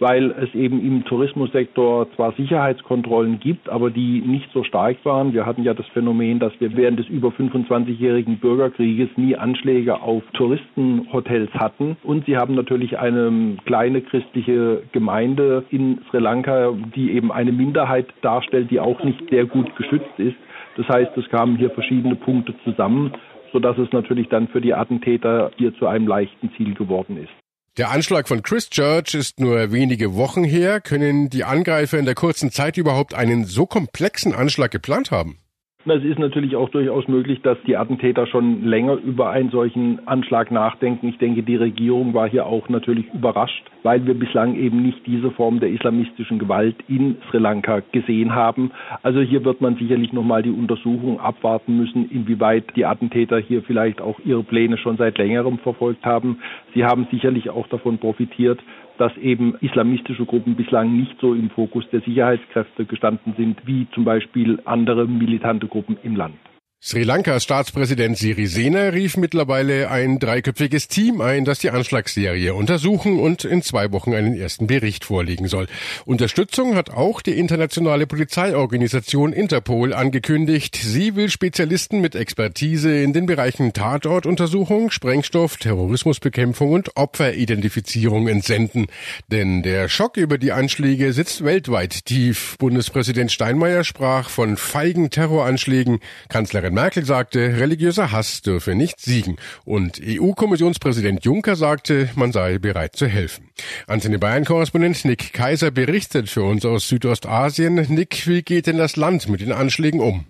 weil 0.00 0.30
es 0.30 0.52
eben 0.54 0.84
im 0.84 1.04
Tourismussektor 1.04 2.10
zwar 2.16 2.32
Sicherheitskontrollen 2.32 3.38
gibt, 3.38 3.68
aber 3.68 3.90
die 3.90 4.22
nicht 4.22 4.50
so 4.52 4.64
stark 4.64 4.96
waren. 5.04 5.34
Wir 5.34 5.44
hatten 5.44 5.62
ja 5.62 5.74
das 5.74 5.86
Phänomen, 5.88 6.38
dass 6.38 6.52
wir 6.58 6.74
während 6.74 6.98
des 6.98 7.06
über 7.08 7.28
25-jährigen 7.28 8.38
Bürgerkrieges 8.38 9.10
nie 9.16 9.36
Anschläge 9.36 10.00
auf 10.00 10.22
Touristenhotels 10.32 11.52
hatten. 11.52 11.98
Und 12.02 12.24
sie 12.24 12.38
haben 12.38 12.54
natürlich 12.54 12.98
eine 12.98 13.56
kleine 13.66 14.00
christliche 14.00 14.82
Gemeinde 14.92 15.64
in 15.70 16.00
Sri 16.10 16.18
Lanka, 16.18 16.72
die 16.96 17.12
eben 17.12 17.30
eine 17.30 17.52
Minderheit 17.52 18.06
darstellt, 18.22 18.70
die 18.70 18.80
auch 18.80 19.04
nicht 19.04 19.20
sehr 19.28 19.44
gut 19.44 19.76
geschützt 19.76 20.18
ist. 20.18 20.36
Das 20.76 20.88
heißt, 20.88 21.16
es 21.16 21.28
kamen 21.28 21.56
hier 21.56 21.70
verschiedene 21.70 22.16
Punkte 22.16 22.54
zusammen, 22.64 23.12
sodass 23.52 23.76
es 23.78 23.92
natürlich 23.92 24.28
dann 24.28 24.48
für 24.48 24.60
die 24.60 24.74
Attentäter 24.74 25.50
hier 25.56 25.74
zu 25.74 25.86
einem 25.86 26.06
leichten 26.06 26.50
Ziel 26.56 26.74
geworden 26.74 27.16
ist. 27.16 27.32
Der 27.76 27.90
Anschlag 27.90 28.28
von 28.28 28.42
Christchurch 28.42 29.14
ist 29.14 29.40
nur 29.40 29.72
wenige 29.72 30.14
Wochen 30.14 30.44
her. 30.44 30.80
Können 30.80 31.30
die 31.30 31.44
Angreifer 31.44 31.98
in 31.98 32.04
der 32.04 32.14
kurzen 32.14 32.50
Zeit 32.50 32.76
überhaupt 32.76 33.14
einen 33.14 33.44
so 33.44 33.66
komplexen 33.66 34.34
Anschlag 34.34 34.70
geplant 34.70 35.10
haben? 35.10 35.39
Es 35.86 36.04
ist 36.04 36.18
natürlich 36.18 36.56
auch 36.56 36.68
durchaus 36.68 37.08
möglich, 37.08 37.40
dass 37.40 37.56
die 37.66 37.74
Attentäter 37.74 38.26
schon 38.26 38.64
länger 38.64 38.98
über 39.02 39.30
einen 39.30 39.48
solchen 39.48 40.06
Anschlag 40.06 40.50
nachdenken. 40.50 41.08
Ich 41.08 41.16
denke, 41.16 41.42
die 41.42 41.56
Regierung 41.56 42.12
war 42.12 42.28
hier 42.28 42.44
auch 42.44 42.68
natürlich 42.68 43.06
überrascht, 43.14 43.64
weil 43.82 44.06
wir 44.06 44.12
bislang 44.12 44.56
eben 44.56 44.82
nicht 44.82 45.06
diese 45.06 45.30
Form 45.30 45.58
der 45.58 45.70
islamistischen 45.70 46.38
Gewalt 46.38 46.76
in 46.86 47.16
Sri 47.30 47.38
Lanka 47.38 47.80
gesehen 47.92 48.34
haben. 48.34 48.72
Also 49.02 49.20
hier 49.20 49.42
wird 49.46 49.62
man 49.62 49.76
sicherlich 49.76 50.12
nochmal 50.12 50.42
die 50.42 50.50
Untersuchung 50.50 51.18
abwarten 51.18 51.78
müssen, 51.78 52.10
inwieweit 52.10 52.64
die 52.76 52.84
Attentäter 52.84 53.38
hier 53.38 53.62
vielleicht 53.62 54.02
auch 54.02 54.20
ihre 54.22 54.42
Pläne 54.42 54.76
schon 54.76 54.98
seit 54.98 55.16
längerem 55.16 55.58
verfolgt 55.58 56.04
haben. 56.04 56.40
Sie 56.74 56.84
haben 56.84 57.08
sicherlich 57.10 57.48
auch 57.48 57.66
davon 57.68 57.96
profitiert, 57.96 58.60
dass 59.00 59.16
eben 59.16 59.54
islamistische 59.62 60.26
Gruppen 60.26 60.56
bislang 60.56 60.94
nicht 60.94 61.18
so 61.22 61.32
im 61.32 61.48
Fokus 61.48 61.88
der 61.90 62.02
Sicherheitskräfte 62.02 62.84
gestanden 62.84 63.32
sind 63.34 63.58
wie 63.64 63.88
zum 63.94 64.04
Beispiel 64.04 64.60
andere 64.66 65.06
militante 65.06 65.66
Gruppen 65.68 65.96
im 66.02 66.16
Land. 66.16 66.36
Sri 66.82 67.02
Lankas 67.02 67.42
Staatspräsident 67.42 68.16
Sirisena 68.16 68.88
rief 68.88 69.18
mittlerweile 69.18 69.90
ein 69.90 70.18
dreiköpfiges 70.18 70.88
Team 70.88 71.20
ein, 71.20 71.44
das 71.44 71.58
die 71.58 71.68
Anschlagsserie 71.68 72.54
untersuchen 72.54 73.20
und 73.20 73.44
in 73.44 73.60
zwei 73.60 73.92
Wochen 73.92 74.14
einen 74.14 74.34
ersten 74.34 74.66
Bericht 74.66 75.04
vorlegen 75.04 75.46
soll. 75.46 75.66
Unterstützung 76.06 76.76
hat 76.76 76.88
auch 76.88 77.20
die 77.20 77.38
internationale 77.38 78.06
Polizeiorganisation 78.06 79.34
Interpol 79.34 79.92
angekündigt. 79.92 80.74
Sie 80.82 81.16
will 81.16 81.28
Spezialisten 81.28 82.00
mit 82.00 82.14
Expertise 82.14 83.02
in 83.02 83.12
den 83.12 83.26
Bereichen 83.26 83.74
Tatortuntersuchung, 83.74 84.90
Sprengstoff, 84.90 85.58
Terrorismusbekämpfung 85.58 86.70
und 86.72 86.96
Opferidentifizierung 86.96 88.26
entsenden. 88.26 88.86
Denn 89.28 89.62
der 89.62 89.90
Schock 89.90 90.16
über 90.16 90.38
die 90.38 90.52
Anschläge 90.52 91.12
sitzt 91.12 91.44
weltweit 91.44 92.06
tief. 92.06 92.56
Bundespräsident 92.58 93.30
Steinmeier 93.30 93.84
sprach 93.84 94.30
von 94.30 94.56
feigen 94.56 95.10
Terroranschlägen. 95.10 96.00
Kanzlerin 96.30 96.69
Kanzlerin 96.70 96.74
Merkel 96.74 97.04
sagte, 97.04 97.38
religiöser 97.58 98.12
Hass 98.12 98.42
dürfe 98.42 98.74
nicht 98.74 99.00
siegen. 99.00 99.36
Und 99.64 100.00
EU-Kommissionspräsident 100.02 101.24
Juncker 101.24 101.56
sagte, 101.56 102.10
man 102.14 102.32
sei 102.32 102.58
bereit 102.58 102.96
zu 102.96 103.06
helfen. 103.06 103.50
Antenne 103.86 104.18
Bayern-Korrespondent 104.18 105.04
Nick 105.04 105.32
Kaiser 105.32 105.70
berichtet 105.70 106.28
für 106.28 106.42
uns 106.42 106.64
aus 106.64 106.88
Südostasien. 106.88 107.86
Nick, 107.88 108.26
wie 108.26 108.42
geht 108.42 108.66
denn 108.66 108.78
das 108.78 108.96
Land 108.96 109.28
mit 109.28 109.40
den 109.40 109.52
Anschlägen 109.52 110.00
um? 110.00 110.26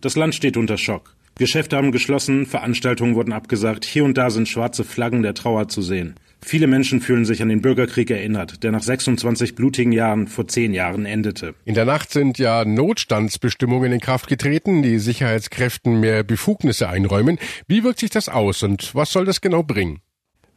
Das 0.00 0.16
Land 0.16 0.34
steht 0.34 0.56
unter 0.56 0.76
Schock. 0.76 1.14
Geschäfte 1.38 1.76
haben 1.76 1.92
geschlossen, 1.92 2.46
Veranstaltungen 2.46 3.14
wurden 3.14 3.32
abgesagt, 3.32 3.84
hier 3.84 4.04
und 4.04 4.18
da 4.18 4.30
sind 4.30 4.48
schwarze 4.48 4.84
Flaggen 4.84 5.22
der 5.22 5.34
Trauer 5.34 5.68
zu 5.68 5.82
sehen. 5.82 6.16
Viele 6.40 6.66
Menschen 6.66 7.00
fühlen 7.00 7.24
sich 7.24 7.42
an 7.42 7.48
den 7.48 7.60
Bürgerkrieg 7.60 8.10
erinnert, 8.10 8.62
der 8.62 8.72
nach 8.72 8.82
26 8.82 9.54
blutigen 9.54 9.92
Jahren 9.92 10.28
vor 10.28 10.48
zehn 10.48 10.72
Jahren 10.72 11.04
endete. 11.04 11.54
In 11.64 11.74
der 11.74 11.84
Nacht 11.84 12.10
sind 12.10 12.38
ja 12.38 12.64
Notstandsbestimmungen 12.64 13.92
in 13.92 14.00
Kraft 14.00 14.28
getreten, 14.28 14.82
die 14.82 14.98
Sicherheitskräften 14.98 16.00
mehr 16.00 16.22
Befugnisse 16.22 16.88
einräumen. 16.88 17.38
Wie 17.66 17.84
wirkt 17.84 17.98
sich 17.98 18.10
das 18.10 18.28
aus 18.28 18.62
und 18.62 18.94
was 18.94 19.12
soll 19.12 19.24
das 19.24 19.40
genau 19.40 19.62
bringen? 19.62 20.00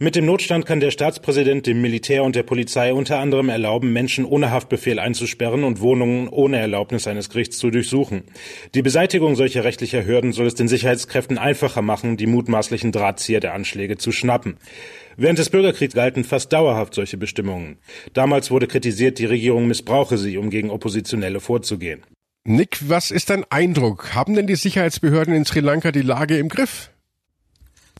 Mit 0.03 0.15
dem 0.15 0.25
Notstand 0.25 0.65
kann 0.65 0.79
der 0.79 0.89
Staatspräsident 0.89 1.67
dem 1.67 1.79
Militär 1.79 2.23
und 2.23 2.35
der 2.35 2.41
Polizei 2.41 2.91
unter 2.91 3.19
anderem 3.19 3.49
erlauben, 3.49 3.93
Menschen 3.93 4.25
ohne 4.25 4.49
Haftbefehl 4.49 4.97
einzusperren 4.97 5.63
und 5.63 5.79
Wohnungen 5.79 6.27
ohne 6.27 6.57
Erlaubnis 6.57 7.05
eines 7.05 7.29
Gerichts 7.29 7.59
zu 7.59 7.69
durchsuchen. 7.69 8.23
Die 8.73 8.81
Beseitigung 8.81 9.35
solcher 9.35 9.63
rechtlicher 9.63 10.03
Hürden 10.03 10.31
soll 10.31 10.47
es 10.47 10.55
den 10.55 10.67
Sicherheitskräften 10.67 11.37
einfacher 11.37 11.83
machen, 11.83 12.17
die 12.17 12.25
mutmaßlichen 12.25 12.91
Drahtzieher 12.91 13.41
der 13.41 13.53
Anschläge 13.53 13.99
zu 13.99 14.11
schnappen. 14.11 14.57
Während 15.17 15.37
des 15.37 15.51
Bürgerkriegs 15.51 15.93
galten 15.93 16.23
fast 16.23 16.51
dauerhaft 16.51 16.95
solche 16.95 17.17
Bestimmungen. 17.17 17.77
Damals 18.13 18.49
wurde 18.49 18.65
kritisiert, 18.65 19.19
die 19.19 19.25
Regierung 19.25 19.67
missbrauche 19.67 20.17
sie, 20.17 20.39
um 20.39 20.49
gegen 20.49 20.71
Oppositionelle 20.71 21.39
vorzugehen. 21.39 22.01
Nick, 22.43 22.89
was 22.89 23.11
ist 23.11 23.29
dein 23.29 23.45
Eindruck? 23.51 24.15
Haben 24.15 24.33
denn 24.33 24.47
die 24.47 24.55
Sicherheitsbehörden 24.55 25.35
in 25.35 25.45
Sri 25.45 25.59
Lanka 25.59 25.91
die 25.91 26.01
Lage 26.01 26.39
im 26.39 26.49
Griff? 26.49 26.90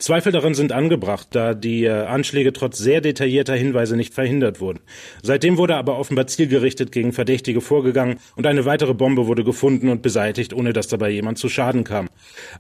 Zweifel 0.01 0.31
daran 0.31 0.55
sind 0.55 0.72
angebracht, 0.72 1.27
da 1.29 1.53
die 1.53 1.84
äh, 1.84 1.91
Anschläge 1.91 2.53
trotz 2.53 2.79
sehr 2.79 3.01
detaillierter 3.01 3.53
Hinweise 3.53 3.96
nicht 3.96 4.15
verhindert 4.15 4.60
wurden. 4.60 4.79
Seitdem 5.22 5.58
wurde 5.58 5.75
aber 5.75 6.00
offenbar 6.00 6.25
zielgerichtet 6.25 6.91
gegen 6.91 7.13
Verdächtige 7.13 7.62
vorgegangen 7.62 8.17
und 8.36 8.48
eine 8.48 8.65
weitere 8.65 8.96
Bombe 8.96 9.27
wurde 9.27 9.43
gefunden 9.43 9.89
und 9.89 10.01
beseitigt, 10.01 10.53
ohne 10.53 10.74
dass 10.74 10.88
dabei 10.88 11.12
jemand 11.12 11.38
zu 11.38 11.50
Schaden 11.50 11.84
kam. 11.84 12.10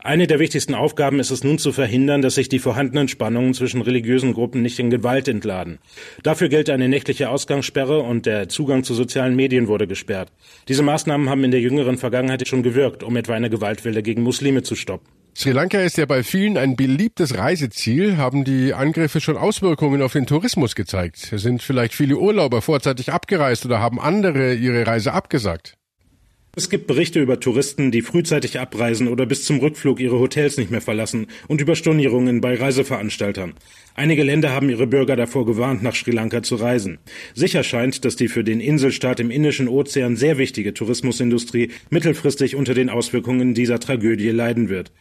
Eine 0.03 0.27
der 0.27 0.37
wichtigsten 0.37 0.75
Aufgaben 0.75 1.19
ist 1.19 1.31
es 1.31 1.43
nun 1.43 1.57
zu 1.57 1.71
verhindern, 1.71 2.21
dass 2.21 2.35
sich 2.35 2.47
die 2.47 2.59
vorhandenen 2.59 3.07
Spannungen 3.07 3.55
zwischen 3.55 3.81
religiösen 3.81 4.33
Gruppen 4.33 4.61
nicht 4.61 4.77
in 4.77 4.91
Gewalt 4.91 5.27
entladen. 5.27 5.79
Dafür 6.21 6.47
gilt 6.47 6.69
eine 6.69 6.89
nächtliche 6.89 7.29
Ausgangssperre 7.29 8.01
und 8.01 8.27
der 8.27 8.49
Zugang 8.49 8.83
zu 8.83 8.93
sozialen 8.93 9.35
Medien 9.35 9.67
wurde 9.67 9.87
gesperrt. 9.87 10.31
Diese 10.67 10.83
Maßnahmen 10.83 11.27
haben 11.27 11.43
in 11.43 11.51
der 11.51 11.61
jüngeren 11.61 11.97
Vergangenheit 11.97 12.47
schon 12.47 12.61
gewirkt, 12.61 13.01
um 13.01 13.15
etwa 13.15 13.33
eine 13.33 13.49
Gewaltwelle 13.49 14.03
gegen 14.03 14.21
Muslime 14.21 14.61
zu 14.61 14.75
stoppen. 14.75 15.20
Sri 15.33 15.51
Lanka 15.51 15.79
ist 15.79 15.97
ja 15.97 16.05
bei 16.05 16.23
vielen 16.23 16.57
ein 16.57 16.75
beliebtes 16.75 17.37
Reiseziel. 17.37 18.17
Haben 18.17 18.43
die 18.43 18.73
Angriffe 18.73 19.21
schon 19.21 19.37
Auswirkungen 19.37 20.01
auf 20.01 20.13
den 20.13 20.27
Tourismus 20.27 20.75
gezeigt? 20.75 21.17
Sind 21.17 21.63
vielleicht 21.63 21.93
viele 21.93 22.17
Urlauber 22.17 22.61
vorzeitig 22.61 23.11
abgereist 23.11 23.65
oder 23.65 23.79
haben 23.79 23.99
andere 23.99 24.53
ihre 24.53 24.85
Reise 24.85 25.13
abgesagt? 25.13 25.77
Es 26.53 26.69
gibt 26.69 26.85
Berichte 26.85 27.21
über 27.21 27.39
Touristen, 27.39 27.91
die 27.91 28.01
frühzeitig 28.01 28.59
abreisen 28.59 29.07
oder 29.07 29.25
bis 29.25 29.45
zum 29.45 29.59
Rückflug 29.59 30.01
ihre 30.01 30.19
Hotels 30.19 30.57
nicht 30.57 30.69
mehr 30.69 30.81
verlassen 30.81 31.27
und 31.47 31.61
über 31.61 31.75
Stornierungen 31.75 32.41
bei 32.41 32.55
Reiseveranstaltern. 32.55 33.53
Einige 33.95 34.23
Länder 34.23 34.51
haben 34.51 34.69
ihre 34.69 34.85
Bürger 34.85 35.15
davor 35.15 35.45
gewarnt, 35.45 35.81
nach 35.81 35.95
Sri 35.95 36.11
Lanka 36.11 36.43
zu 36.43 36.55
reisen. 36.55 36.99
Sicher 37.33 37.63
scheint, 37.63 38.03
dass 38.03 38.17
die 38.17 38.27
für 38.27 38.43
den 38.43 38.59
Inselstaat 38.59 39.21
im 39.21 39.31
Indischen 39.31 39.69
Ozean 39.69 40.17
sehr 40.17 40.37
wichtige 40.37 40.73
Tourismusindustrie 40.73 41.71
mittelfristig 41.89 42.57
unter 42.57 42.73
den 42.73 42.89
Auswirkungen 42.89 43.53
dieser 43.53 43.79
Tragödie 43.79 44.31
leiden 44.31 44.67
wird. 44.67 44.91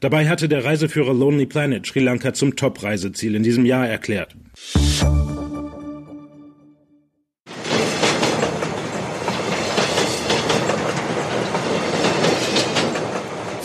Dabei 0.00 0.28
hatte 0.28 0.48
der 0.48 0.64
Reiseführer 0.64 1.14
Lonely 1.14 1.46
Planet 1.46 1.86
Sri 1.86 2.00
Lanka 2.00 2.32
zum 2.32 2.56
Top-Reiseziel 2.56 3.34
in 3.34 3.42
diesem 3.42 3.64
Jahr 3.64 3.88
erklärt. 3.88 4.36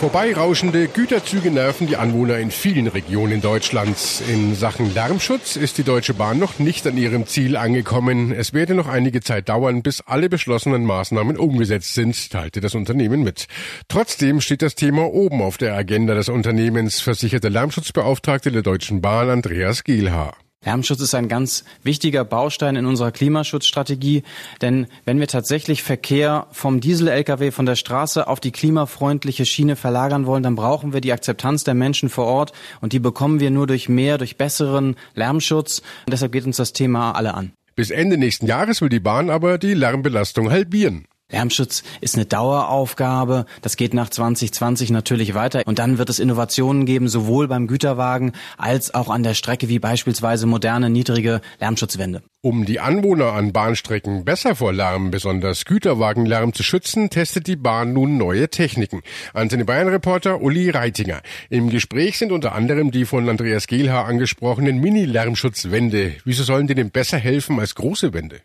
Vorbeirauschende 0.04 0.86
Güterzüge 0.88 1.50
nerven 1.50 1.86
die 1.86 1.96
Anwohner 1.96 2.36
in 2.36 2.50
vielen 2.50 2.88
Regionen 2.88 3.40
Deutschlands. 3.40 4.22
In 4.28 4.54
Sachen 4.54 4.92
Lärmschutz 4.92 5.56
ist 5.56 5.78
die 5.78 5.82
Deutsche 5.82 6.12
Bahn 6.12 6.38
noch 6.38 6.58
nicht 6.58 6.86
an 6.86 6.98
ihrem 6.98 7.26
Ziel 7.26 7.56
angekommen. 7.56 8.30
Es 8.30 8.52
werde 8.52 8.74
noch 8.74 8.86
einige 8.86 9.22
Zeit 9.22 9.48
dauern, 9.48 9.82
bis 9.82 10.02
alle 10.02 10.28
beschlossenen 10.28 10.84
Maßnahmen 10.84 11.38
umgesetzt 11.38 11.94
sind, 11.94 12.30
teilte 12.30 12.60
das 12.60 12.74
Unternehmen 12.74 13.22
mit. 13.22 13.46
Trotzdem 13.88 14.42
steht 14.42 14.60
das 14.60 14.74
Thema 14.74 15.10
oben 15.10 15.40
auf 15.40 15.56
der 15.56 15.74
Agenda 15.74 16.12
des 16.14 16.28
Unternehmens, 16.28 17.00
versicherte 17.00 17.48
Lärmschutzbeauftragte 17.48 18.52
der 18.52 18.60
Deutschen 18.60 19.00
Bahn 19.00 19.30
Andreas 19.30 19.84
Gielhaar. 19.84 20.36
Lärmschutz 20.64 21.00
ist 21.00 21.14
ein 21.14 21.28
ganz 21.28 21.64
wichtiger 21.82 22.24
Baustein 22.24 22.76
in 22.76 22.86
unserer 22.86 23.12
Klimaschutzstrategie, 23.12 24.22
denn 24.62 24.86
wenn 25.04 25.20
wir 25.20 25.28
tatsächlich 25.28 25.82
Verkehr 25.82 26.46
vom 26.52 26.80
Diesel-Lkw 26.80 27.50
von 27.50 27.66
der 27.66 27.76
Straße 27.76 28.26
auf 28.26 28.40
die 28.40 28.52
klimafreundliche 28.52 29.46
Schiene 29.46 29.76
verlagern 29.76 30.26
wollen, 30.26 30.42
dann 30.42 30.56
brauchen 30.56 30.92
wir 30.92 31.00
die 31.00 31.12
Akzeptanz 31.12 31.64
der 31.64 31.74
Menschen 31.74 32.08
vor 32.08 32.26
Ort 32.26 32.52
und 32.80 32.92
die 32.92 32.98
bekommen 32.98 33.40
wir 33.40 33.50
nur 33.50 33.66
durch 33.66 33.88
mehr, 33.88 34.18
durch 34.18 34.36
besseren 34.36 34.96
Lärmschutz. 35.14 35.80
Und 36.06 36.12
deshalb 36.12 36.32
geht 36.32 36.46
uns 36.46 36.56
das 36.56 36.72
Thema 36.72 37.12
alle 37.12 37.34
an. 37.34 37.52
Bis 37.76 37.90
Ende 37.90 38.16
nächsten 38.16 38.46
Jahres 38.46 38.80
will 38.80 38.88
die 38.88 39.00
Bahn 39.00 39.30
aber 39.30 39.58
die 39.58 39.74
Lärmbelastung 39.74 40.50
halbieren. 40.50 41.06
Lärmschutz 41.34 41.82
ist 42.00 42.14
eine 42.14 42.26
Daueraufgabe. 42.26 43.46
Das 43.60 43.76
geht 43.76 43.92
nach 43.92 44.08
2020 44.08 44.90
natürlich 44.90 45.34
weiter. 45.34 45.62
Und 45.66 45.80
dann 45.80 45.98
wird 45.98 46.08
es 46.08 46.20
Innovationen 46.20 46.86
geben, 46.86 47.08
sowohl 47.08 47.48
beim 47.48 47.66
Güterwagen 47.66 48.32
als 48.56 48.94
auch 48.94 49.10
an 49.10 49.24
der 49.24 49.34
Strecke, 49.34 49.68
wie 49.68 49.80
beispielsweise 49.80 50.46
moderne, 50.46 50.90
niedrige 50.90 51.40
Lärmschutzwände. 51.58 52.22
Um 52.40 52.66
die 52.66 52.78
Anwohner 52.78 53.32
an 53.32 53.52
Bahnstrecken 53.52 54.24
besser 54.24 54.54
vor 54.54 54.72
Lärm, 54.72 55.10
besonders 55.10 55.64
Güterwagenlärm 55.64 56.52
zu 56.52 56.62
schützen, 56.62 57.10
testet 57.10 57.48
die 57.48 57.56
Bahn 57.56 57.94
nun 57.94 58.16
neue 58.16 58.48
Techniken. 58.48 59.00
Antenne 59.32 59.64
Bayern 59.64 59.88
Reporter 59.88 60.40
Uli 60.40 60.70
Reitinger. 60.70 61.20
Im 61.50 61.68
Gespräch 61.68 62.16
sind 62.16 62.30
unter 62.30 62.54
anderem 62.54 62.92
die 62.92 63.06
von 63.06 63.28
Andreas 63.28 63.66
Gehlhaar 63.66 64.04
angesprochenen 64.04 64.78
Mini-Lärmschutzwände. 64.78 66.14
Wieso 66.24 66.44
sollen 66.44 66.68
die 66.68 66.76
denn 66.76 66.90
besser 66.90 67.18
helfen 67.18 67.58
als 67.58 67.74
große 67.74 68.12
Wände? 68.12 68.40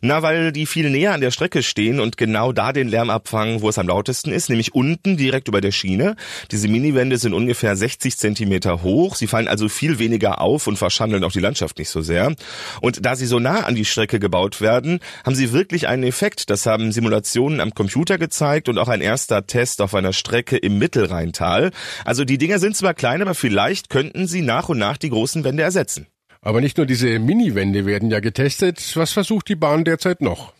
Na, 0.00 0.22
weil 0.22 0.52
die 0.52 0.66
viel 0.66 0.90
näher 0.90 1.12
an 1.14 1.20
der 1.20 1.30
Strecke 1.30 1.62
stehen 1.62 2.00
und 2.00 2.16
genau 2.16 2.52
da 2.52 2.72
den 2.72 2.88
Lärm 2.88 3.10
abfangen, 3.10 3.60
wo 3.60 3.68
es 3.68 3.78
am 3.78 3.88
lautesten 3.88 4.32
ist, 4.32 4.48
nämlich 4.48 4.74
unten 4.74 5.16
direkt 5.16 5.48
über 5.48 5.60
der 5.60 5.72
Schiene. 5.72 6.16
Diese 6.50 6.68
Miniwände 6.68 7.18
sind 7.18 7.34
ungefähr 7.34 7.76
60 7.76 8.16
Zentimeter 8.16 8.82
hoch. 8.82 9.16
Sie 9.16 9.26
fallen 9.26 9.48
also 9.48 9.68
viel 9.68 9.98
weniger 9.98 10.40
auf 10.40 10.66
und 10.66 10.76
verschandeln 10.76 11.24
auch 11.24 11.32
die 11.32 11.40
Landschaft 11.40 11.78
nicht 11.78 11.90
so 11.90 12.02
sehr. 12.02 12.34
Und 12.80 13.04
da 13.04 13.16
sie 13.16 13.26
so 13.26 13.38
nah 13.38 13.60
an 13.64 13.74
die 13.74 13.84
Strecke 13.84 14.18
gebaut 14.18 14.60
werden, 14.60 15.00
haben 15.24 15.34
sie 15.34 15.52
wirklich 15.52 15.88
einen 15.88 16.04
Effekt. 16.04 16.50
Das 16.50 16.66
haben 16.66 16.92
Simulationen 16.92 17.60
am 17.60 17.74
Computer 17.74 18.18
gezeigt 18.18 18.68
und 18.68 18.78
auch 18.78 18.88
ein 18.88 19.00
erster 19.00 19.46
Test 19.46 19.80
auf 19.80 19.94
einer 19.94 20.12
Strecke 20.12 20.56
im 20.56 20.78
Mittelrheintal. 20.78 21.70
Also 22.04 22.24
die 22.24 22.38
Dinger 22.38 22.58
sind 22.58 22.76
zwar 22.76 22.94
klein, 22.94 23.22
aber 23.22 23.34
vielleicht 23.34 23.90
könnten 23.90 24.26
sie 24.26 24.42
nach 24.42 24.68
und 24.68 24.78
nach 24.78 24.96
die 24.96 25.10
großen 25.10 25.44
Wände 25.44 25.62
ersetzen. 25.62 26.06
Aber 26.44 26.60
nicht 26.60 26.76
nur 26.76 26.84
diese 26.84 27.18
Mini-Wände 27.18 27.86
werden 27.86 28.10
ja 28.10 28.20
getestet. 28.20 28.92
Was 28.96 29.12
versucht 29.12 29.48
die 29.48 29.56
Bahn 29.56 29.84
derzeit 29.84 30.20
noch? 30.20 30.52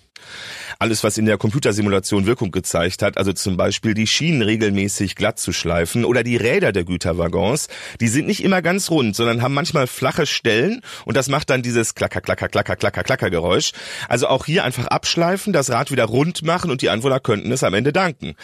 Alles, 0.78 1.04
was 1.04 1.18
in 1.18 1.26
der 1.26 1.38
Computersimulation 1.38 2.26
Wirkung 2.26 2.50
gezeigt 2.50 3.02
hat, 3.02 3.18
also 3.18 3.32
zum 3.32 3.56
Beispiel 3.56 3.94
die 3.94 4.06
Schienen 4.06 4.42
regelmäßig 4.42 5.14
glatt 5.16 5.38
zu 5.38 5.52
schleifen 5.52 6.04
oder 6.04 6.22
die 6.22 6.36
Räder 6.36 6.72
der 6.72 6.84
Güterwaggons, 6.84 7.68
die 8.00 8.08
sind 8.08 8.26
nicht 8.26 8.42
immer 8.42 8.62
ganz 8.62 8.90
rund, 8.90 9.16
sondern 9.16 9.42
haben 9.42 9.54
manchmal 9.54 9.86
flache 9.86 10.26
Stellen 10.26 10.80
und 11.04 11.16
das 11.16 11.28
macht 11.28 11.50
dann 11.50 11.62
dieses 11.62 11.94
Klacker, 11.94 12.20
Klacker, 12.20 12.48
Klacker, 12.48 12.76
Klacker, 12.76 13.02
Klacker 13.02 13.30
Geräusch. 13.30 13.72
Also 14.08 14.28
auch 14.28 14.46
hier 14.46 14.64
einfach 14.64 14.86
abschleifen, 14.86 15.52
das 15.52 15.70
Rad 15.70 15.90
wieder 15.90 16.04
rund 16.04 16.42
machen 16.42 16.70
und 16.70 16.82
die 16.82 16.90
Anwohner 16.90 17.20
könnten 17.20 17.52
es 17.52 17.62
am 17.62 17.74
Ende 17.74 17.92
danken. 17.92 18.34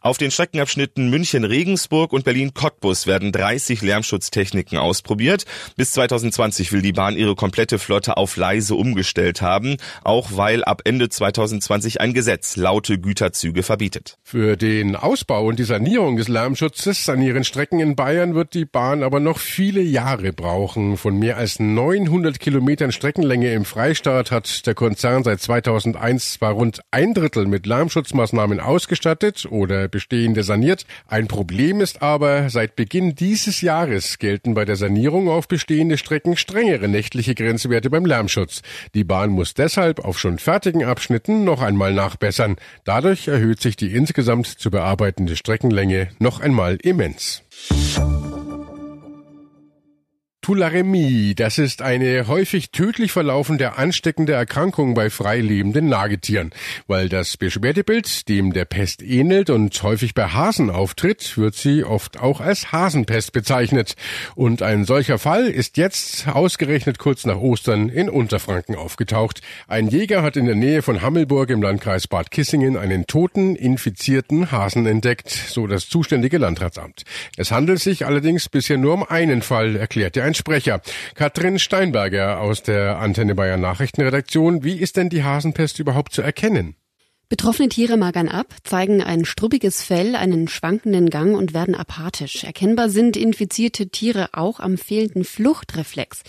Auf 0.00 0.18
den 0.18 0.30
Streckenabschnitten 0.30 1.10
München-Regensburg 1.10 2.12
und 2.12 2.24
Berlin-Cottbus 2.24 3.06
werden 3.06 3.32
30 3.32 3.82
Lärmschutztechniken 3.82 4.78
ausprobiert. 4.78 5.44
Bis 5.76 5.92
2020 5.92 6.72
will 6.72 6.82
die 6.82 6.92
Bahn 6.92 7.16
ihre 7.16 7.34
komplette 7.34 7.78
Flotte 7.78 8.16
auf 8.16 8.36
leise 8.36 8.74
umgestellt 8.74 9.42
haben, 9.42 9.76
auch 10.04 10.28
weil 10.32 10.64
ab 10.64 10.82
Ende 10.84 11.08
2020 11.08 11.79
2021 11.80 12.00
ein 12.00 12.12
Gesetz 12.12 12.56
laute 12.56 12.98
Güterzüge 12.98 13.62
verbietet. 13.62 14.18
Für 14.22 14.56
den 14.56 14.96
Ausbau 14.96 15.46
und 15.46 15.58
die 15.58 15.64
Sanierung 15.64 16.16
des 16.16 16.28
Lärmschutzes 16.28 17.08
an 17.08 17.22
ihren 17.22 17.44
Strecken 17.44 17.80
in 17.80 17.96
Bayern 17.96 18.34
wird 18.34 18.54
die 18.54 18.64
Bahn 18.64 19.02
aber 19.02 19.20
noch 19.20 19.38
viele 19.38 19.80
Jahre 19.80 20.32
brauchen. 20.32 20.96
Von 20.96 21.18
mehr 21.18 21.36
als 21.36 21.58
900 21.58 22.38
Kilometern 22.38 22.92
Streckenlänge 22.92 23.52
im 23.52 23.64
Freistaat 23.64 24.30
hat 24.30 24.66
der 24.66 24.74
Konzern 24.74 25.24
seit 25.24 25.40
2001 25.40 26.34
zwar 26.34 26.52
rund 26.52 26.80
ein 26.90 27.14
Drittel 27.14 27.46
mit 27.46 27.66
Lärmschutzmaßnahmen 27.66 28.60
ausgestattet 28.60 29.46
oder 29.50 29.88
bestehende 29.88 30.42
saniert. 30.42 30.86
Ein 31.06 31.28
Problem 31.28 31.80
ist 31.80 32.02
aber, 32.02 32.50
seit 32.50 32.76
Beginn 32.76 33.14
dieses 33.14 33.60
Jahres 33.60 34.18
gelten 34.18 34.54
bei 34.54 34.64
der 34.64 34.76
Sanierung 34.76 35.28
auf 35.28 35.48
bestehende 35.48 35.98
Strecken 35.98 36.36
strengere 36.36 36.88
nächtliche 36.88 37.34
Grenzwerte 37.34 37.90
beim 37.90 38.04
Lärmschutz. 38.04 38.62
Die 38.94 39.04
Bahn 39.04 39.30
muss 39.30 39.54
deshalb 39.54 40.00
auf 40.00 40.18
schon 40.18 40.38
fertigen 40.38 40.84
Abschnitten 40.84 41.44
noch 41.44 41.62
einmal 41.70 41.94
nachbessern. 41.94 42.56
Dadurch 42.84 43.28
erhöht 43.28 43.60
sich 43.60 43.76
die 43.76 43.94
insgesamt 43.94 44.46
zu 44.46 44.70
bearbeitende 44.70 45.36
Streckenlänge 45.36 46.08
noch 46.18 46.40
einmal 46.40 46.76
immens. 46.82 47.42
Tularemie, 50.50 51.36
das 51.36 51.58
ist 51.58 51.80
eine 51.80 52.26
häufig 52.26 52.72
tödlich 52.72 53.12
verlaufende 53.12 53.78
ansteckende 53.78 54.32
Erkrankung 54.32 54.94
bei 54.94 55.08
freilebenden 55.08 55.88
Nagetieren. 55.88 56.50
Weil 56.88 57.08
das 57.08 57.36
Beschwerdebild 57.36 58.28
dem 58.28 58.52
der 58.52 58.64
Pest 58.64 59.00
ähnelt 59.00 59.48
und 59.48 59.80
häufig 59.84 60.12
bei 60.12 60.26
Hasen 60.26 60.68
auftritt, 60.68 61.38
wird 61.38 61.54
sie 61.54 61.84
oft 61.84 62.18
auch 62.18 62.40
als 62.40 62.72
Hasenpest 62.72 63.32
bezeichnet. 63.32 63.94
Und 64.34 64.60
ein 64.60 64.84
solcher 64.84 65.20
Fall 65.20 65.46
ist 65.46 65.76
jetzt 65.76 66.26
ausgerechnet 66.26 66.98
kurz 66.98 67.24
nach 67.26 67.36
Ostern 67.36 67.88
in 67.88 68.10
Unterfranken 68.10 68.74
aufgetaucht. 68.74 69.42
Ein 69.68 69.86
Jäger 69.86 70.24
hat 70.24 70.36
in 70.36 70.46
der 70.46 70.56
Nähe 70.56 70.82
von 70.82 71.00
Hammelburg 71.00 71.50
im 71.50 71.62
Landkreis 71.62 72.08
Bad 72.08 72.32
Kissingen 72.32 72.76
einen 72.76 73.06
toten, 73.06 73.54
infizierten 73.54 74.50
Hasen 74.50 74.84
entdeckt, 74.86 75.30
so 75.30 75.68
das 75.68 75.88
zuständige 75.88 76.38
Landratsamt. 76.38 77.04
Es 77.36 77.52
handelt 77.52 77.78
sich 77.78 78.04
allerdings 78.04 78.48
bisher 78.48 78.78
nur 78.78 78.94
um 78.94 79.04
einen 79.04 79.42
Fall, 79.42 79.76
erklärte 79.76 80.24
ein 80.24 80.34
Sprecher. 80.40 80.80
Katrin 81.14 81.58
Steinberger 81.58 82.40
aus 82.40 82.62
der 82.62 82.98
Antenne 82.98 83.34
Bayern 83.34 83.60
Nachrichtenredaktion. 83.60 84.64
Wie 84.64 84.76
ist 84.78 84.96
denn 84.96 85.10
die 85.10 85.22
Hasenpest 85.22 85.78
überhaupt 85.78 86.12
zu 86.12 86.22
erkennen? 86.22 86.76
Betroffene 87.28 87.68
Tiere 87.68 87.96
magern 87.96 88.28
ab, 88.28 88.56
zeigen 88.64 89.02
ein 89.02 89.24
strubbiges 89.24 89.82
Fell, 89.82 90.16
einen 90.16 90.48
schwankenden 90.48 91.10
Gang 91.10 91.36
und 91.36 91.54
werden 91.54 91.76
apathisch. 91.76 92.42
Erkennbar 92.42 92.88
sind 92.88 93.16
infizierte 93.16 93.90
Tiere 93.90 94.30
auch 94.32 94.58
am 94.58 94.78
fehlenden 94.78 95.22
Fluchtreflex. 95.22 96.22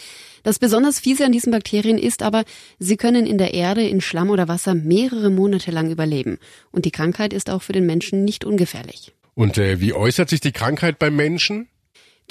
Das 0.44 0.60
besonders 0.60 1.00
fiese 1.00 1.26
an 1.26 1.32
diesen 1.32 1.52
Bakterien 1.52 1.98
ist 1.98 2.22
aber, 2.22 2.44
sie 2.78 2.98
können 2.98 3.26
in 3.26 3.40
der 3.40 3.56
Erde, 3.56 3.82
in 3.82 4.02
Schlamm 4.02 4.30
oder 4.30 4.48
Wasser 4.48 4.76
mehrere 4.76 5.32
Monate 5.32 5.72
lang 5.72 5.90
überleben. 5.90 6.38
Und 6.72 6.86
die 6.86 6.92
Krankheit 6.92 7.34
ist 7.34 7.50
auch 7.50 7.64
für 7.64 7.74
den 7.74 7.88
Menschen 7.88 8.24
nicht 8.24 8.46
ungefährlich. 8.46 9.14
Und 9.34 9.58
äh, 9.58 9.80
wie 9.80 9.94
äußert 9.94 10.30
sich 10.30 10.42
die 10.42 10.52
Krankheit 10.52 11.00
beim 11.00 11.16
Menschen? 11.16 11.68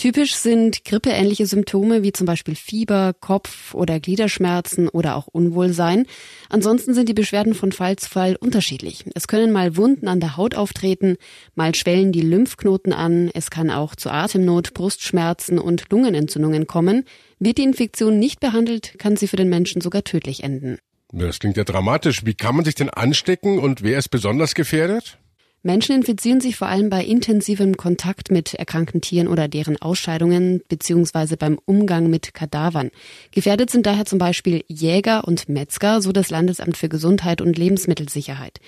Typisch 0.00 0.35
sind 0.35 0.87
grippeähnliche 0.87 1.45
Symptome 1.45 2.02
wie 2.02 2.12
zum 2.12 2.25
Beispiel 2.26 2.54
Fieber, 2.54 3.12
Kopf- 3.12 3.75
oder 3.75 4.00
Gliederschmerzen 4.00 4.88
oder 4.88 5.14
auch 5.14 5.26
Unwohlsein. 5.26 6.07
Ansonsten 6.49 6.95
sind 6.95 7.11
die 7.11 7.12
Beschwerden 7.12 7.52
von 7.52 7.71
Fall 7.71 7.97
zu 7.97 8.09
Fall 8.09 8.35
unterschiedlich. 8.35 9.04
Es 9.14 9.28
können 9.28 9.52
mal 9.52 9.76
Wunden 9.76 10.09
an 10.09 10.19
der 10.19 10.38
Haut 10.38 10.54
auftreten, 10.54 11.19
mal 11.54 11.75
schwellen 11.75 12.12
die 12.12 12.23
Lymphknoten 12.23 12.95
an, 12.95 13.30
es 13.35 13.50
kann 13.50 13.69
auch 13.69 13.95
zu 13.95 14.09
Atemnot, 14.09 14.73
Brustschmerzen 14.73 15.59
und 15.59 15.85
Lungenentzündungen 15.90 16.66
kommen. 16.66 17.04
Wird 17.38 17.59
die 17.59 17.64
Infektion 17.64 18.19
nicht 18.19 18.40
behandelt, 18.40 18.95
kann 18.99 19.19
sie 19.19 19.28
für 19.28 19.37
den 19.37 19.50
Menschen 19.50 19.83
sogar 19.83 20.02
tödlich 20.02 20.42
enden. 20.42 20.78
Das 21.12 21.40
klingt 21.40 21.59
ja 21.59 21.64
dramatisch. 21.64 22.25
Wie 22.25 22.33
kann 22.33 22.57
man 22.57 22.64
sich 22.64 22.75
denn 22.75 22.88
anstecken 22.88 23.59
und 23.59 23.83
wer 23.83 23.99
ist 23.99 24.09
besonders 24.09 24.54
gefährdet? 24.54 25.19
Menschen 25.62 25.95
infizieren 25.95 26.40
sich 26.40 26.57
vor 26.57 26.69
allem 26.69 26.88
bei 26.88 27.05
intensivem 27.05 27.76
Kontakt 27.76 28.31
mit 28.31 28.55
erkrankten 28.55 29.02
Tieren 29.02 29.29
oder 29.29 29.47
deren 29.47 29.81
Ausscheidungen 29.81 30.62
beziehungsweise 30.69 31.37
beim 31.37 31.59
Umgang 31.67 32.09
mit 32.09 32.33
Kadavern. 32.33 32.90
Gefährdet 33.31 33.69
sind 33.69 33.85
daher 33.85 34.07
zum 34.07 34.19
Beispiel 34.19 34.64
Jäger 34.69 35.29
und 35.29 35.50
Metzger, 35.50 36.00
so 36.00 36.12
das 36.12 36.31
Landesamt 36.31 36.79
für 36.79 36.88
Gesundheit 36.88 37.43
und 37.43 37.59
Lebensmittelsicherheit. 37.59 38.61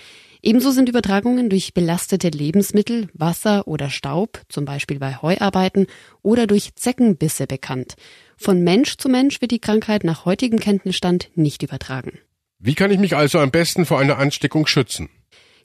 Ebenso 0.43 0.71
sind 0.71 0.89
Übertragungen 0.91 1.49
durch 1.49 1.73
belastete 1.73 2.29
Lebensmittel, 2.29 3.09
Wasser 3.15 3.67
oder 3.67 3.89
Staub, 3.89 4.43
zum 4.49 4.67
Beispiel 4.67 4.99
bei 4.99 5.17
Heuarbeiten 5.17 5.87
oder 6.21 6.47
durch 6.47 6.75
Zeckenbisse 6.75 7.47
bekannt. 7.47 7.95
Von 8.37 8.63
Mensch 8.63 8.97
zu 8.99 9.09
Mensch 9.09 9.41
wird 9.41 9.53
die 9.53 9.61
Krankheit 9.61 10.05
nach 10.05 10.27
heutigem 10.27 10.59
Kenntnisstand 10.59 11.31
nicht 11.37 11.63
übertragen. 11.63 12.19
Wie 12.59 12.75
kann 12.75 12.91
ich 12.91 12.99
mich 12.99 13.17
also 13.17 13.39
am 13.39 13.51
besten 13.51 13.87
vor 13.87 13.99
einer 13.99 14.19
Ansteckung 14.19 14.67
schützen? 14.67 15.09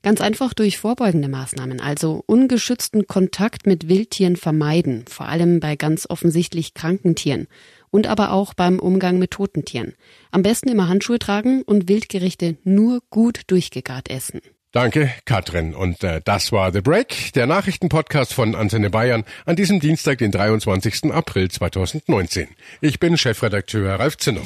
Ganz 0.04 0.22
einfach 0.22 0.54
durch 0.54 0.78
vorbeugende 0.78 1.28
Maßnahmen, 1.28 1.82
also 1.82 2.24
ungeschützten 2.26 3.08
Kontakt 3.08 3.66
mit 3.66 3.90
Wildtieren 3.90 4.36
vermeiden, 4.36 5.06
vor 5.10 5.28
allem 5.28 5.60
bei 5.60 5.76
ganz 5.76 6.10
offensichtlich 6.10 6.74
kranken 6.74 7.16
Tieren 7.16 7.48
und 7.90 8.08
aber 8.08 8.32
auch 8.32 8.54
beim 8.54 8.80
Umgang 8.80 9.20
mit 9.20 9.32
toten 9.32 9.66
Tieren. 9.66 9.94
Am 10.32 10.44
besten 10.44 10.70
immer 10.70 10.88
Handschuhe 10.88 11.20
tragen 11.20 11.62
und 11.64 11.90
Wildgerichte 11.90 12.58
nur 12.64 13.02
gut 13.10 13.42
durchgegart 13.48 14.10
essen. 14.10 14.42
Danke, 14.72 15.12
Katrin. 15.26 15.74
Und 15.74 16.04
äh, 16.04 16.22
das 16.24 16.52
war 16.52 16.72
The 16.72 16.82
Break, 16.82 17.34
der 17.34 17.48
Nachrichtenpodcast 17.48 18.34
von 18.34 18.54
Antenne 18.54 18.90
Bayern 18.90 19.24
an 19.46 19.56
diesem 19.56 19.80
Dienstag, 19.80 20.20
den 20.20 20.32
23. 20.32 21.12
April 21.12 21.50
2019. 21.50 22.50
Ich 22.82 23.00
bin 23.00 23.18
Chefredakteur 23.18 24.00
Ralf 24.00 24.18
Zinner. 24.18 24.42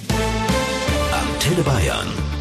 Antenne 1.11 1.63
Bayern. 1.63 2.40